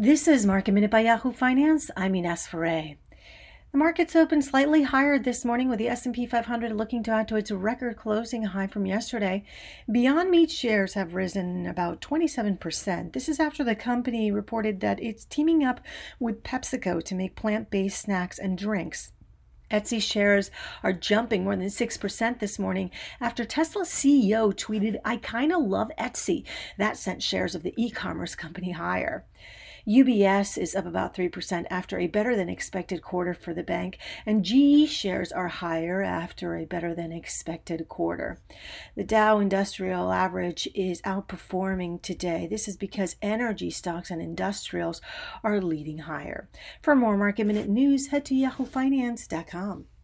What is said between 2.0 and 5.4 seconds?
Ines Ferre. The markets opened slightly higher